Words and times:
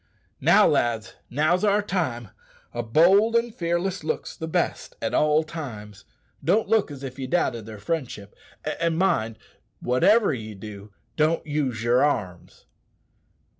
"Now, 0.39 0.65
lads, 0.65 1.13
now's 1.29 1.63
our 1.63 1.83
time. 1.83 2.29
A 2.73 2.81
bold 2.81 3.35
and 3.35 3.53
fearless 3.53 4.03
look's 4.03 4.35
the 4.35 4.47
best 4.47 4.95
at 4.99 5.13
all 5.13 5.43
times. 5.43 6.05
Don't 6.43 6.67
look 6.67 6.89
as 6.89 7.03
if 7.03 7.19
ye 7.19 7.27
doubted 7.27 7.67
their 7.67 7.77
friendship; 7.77 8.35
and 8.79 8.97
mind, 8.97 9.37
wotever 9.79 10.33
ye 10.33 10.55
do, 10.55 10.91
don't 11.17 11.45
use 11.45 11.83
yer 11.83 12.01
arms. 12.01 12.65